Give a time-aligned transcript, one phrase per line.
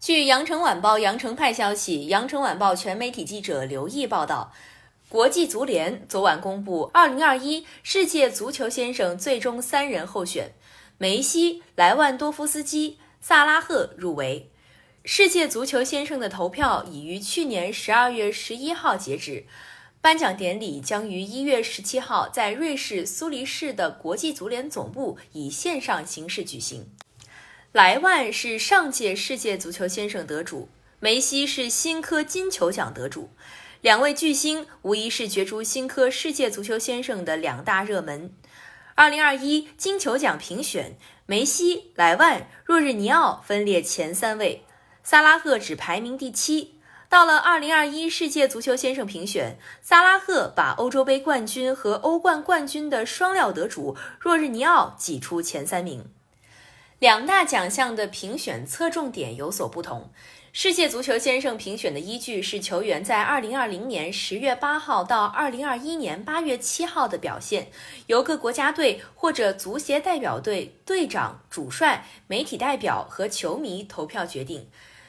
[0.00, 4.50] 据羊城晚报羊城派消息，羊城晚报全媒体记者刘毅报道，
[5.10, 10.54] 国际足联昨晚公布2021世界足球先生最终三人候选，
[10.96, 14.50] 梅西、莱万多夫斯基、萨拉赫入围。
[15.04, 19.44] 世界足球先生的投票已于去年12月11号截止，
[20.00, 26.88] 颁奖典礼将于1月17号在瑞士苏黎世的国际足联总部以线上形式举行。
[27.72, 33.30] 莱万是上届世界足球先生得主，梅西是新科金球奖得主，
[33.80, 38.34] 两位巨星无疑是角逐新科世界足球先生的两大热门。
[38.96, 40.96] 二零二一金球奖评选，
[41.26, 44.64] 梅西、莱万、若日尼奥分列前三位，
[45.04, 46.74] 萨拉赫只排名第七。
[47.08, 56.04] 到了二零二一世界足球先生评选，萨拉赫把欧洲杯冠军和欧冠冠军的双料得主若日尼奥挤出前三名。
[57.00, 60.10] 两大奖项的评选侧重点有所不同。
[60.52, 67.68] 世界足球先生评选的依据是球员在2020年10月8号到2021年8月7号的表现，
[68.08, 74.68] 由各国家队或者足协代表队队长、主帅、媒体代表和球迷投票决定。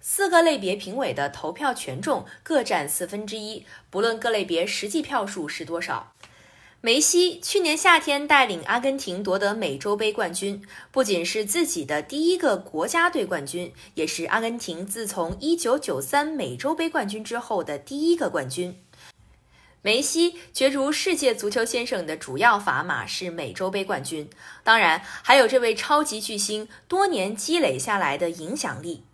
[0.00, 6.12] 四个类别评委的投票权重各占四分之一，不论各类别实际票数是多少。
[6.84, 18.82] 梅西去年夏天带领阿根廷夺得美洲杯冠军，不仅是自己的第一个国家队冠军，也是阿根廷自从1993美洲杯冠军之后的第一个冠军。
[19.80, 24.28] 梅西角逐世界足球先生的主要砝码是美洲杯冠军，
[24.64, 29.04] 当然还有这位超级巨星多年积累下来的影响力。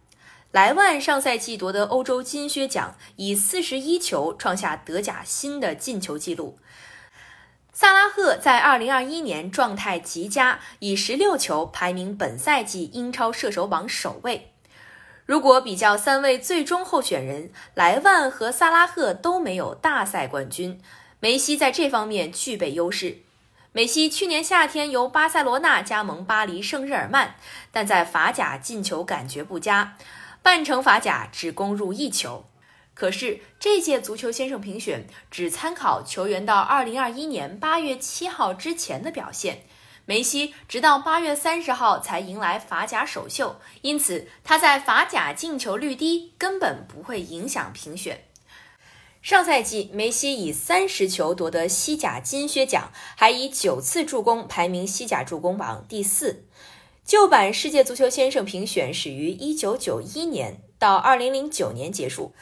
[0.53, 6.59] 莱万上赛季夺得欧洲金靴奖，以41球创下德甲新的进球纪录。
[8.37, 14.53] 在2021年状态极佳，以16球排名本赛季英超射手榜首位。
[15.25, 20.81] 如果比较三位最终候选人，莱万和萨拉赫都没有大赛冠军，
[21.21, 23.19] 梅西在这方面具备优势。
[23.73, 27.35] 梅西去年夏天由巴塞罗那加盟巴黎圣日耳曼，
[27.71, 29.97] 但在法甲进球感觉不佳，
[30.43, 32.47] 半程法甲只攻入一球。
[32.99, 39.63] 可是这届足球先生评选只参考球员到二零二一年八月七号之前的表现，
[40.05, 48.25] 梅西直到八月三十号才迎来法甲首秀，因此他在法甲进球率低，根本不会影响评选。
[49.23, 56.47] 上赛季梅西以三十球夺得西甲金靴奖，还以九次助攻排名西甲助攻榜第四。
[57.05, 62.35] 旧版世界足球先生评选始于一九九一年，到二零零九年结束。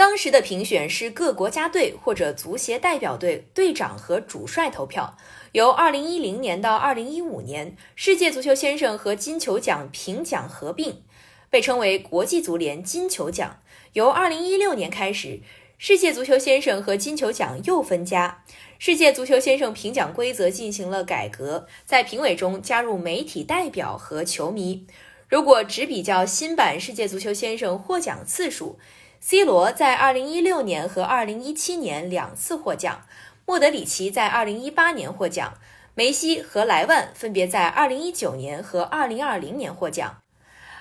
[0.00, 5.14] 当时的评选是各国家队或者足协代表队队长和主帅投票，
[5.52, 11.02] 由2010年到2015年，世界足球先生和金球奖评奖合并，
[11.50, 13.58] 被称为国际足联金球奖。
[13.92, 15.40] 由2016年开始，
[15.76, 18.42] 世界足球先生和金球奖又分家，
[18.78, 24.86] 世界足球先生评奖规则进行了改革，在评委中加入媒体代表和球迷。
[25.28, 28.78] 如果只比较新版世界足球先生获奖次数。
[29.22, 33.06] C 罗在2016年和2017年两次获奖，
[33.44, 35.58] 莫德里奇在2018年获奖，
[35.94, 40.22] 梅西和莱万分别在2019年和2020年获奖。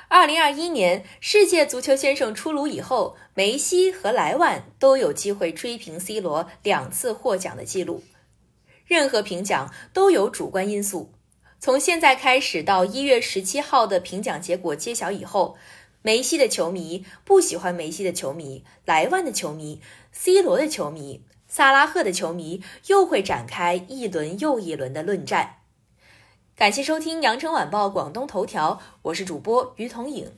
[0.10, 8.04] 2021年世界足球先生出炉以后，梅西和莱万都有机会追平 C 罗两次获奖的记录。
[8.86, 11.12] 任何评奖都有主观因素，
[11.60, 15.58] 从现在开始到1月17号的评奖结果揭晓以后。
[16.02, 19.82] 梅西的球迷不喜欢梅西的球迷，莱万的球迷
[20.14, 25.58] ，C 罗的球迷，萨拉赫的球迷，又会展开一轮又一轮的论战。
[26.56, 30.32] 感谢收听羊城晚报广东头条，我是主播于彤颖。